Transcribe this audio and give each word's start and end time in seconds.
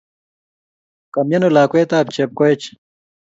Kamiano 1.13 1.47
lakwet 1.55 1.91
ap 1.99 2.07
Chepkoech? 2.15 2.65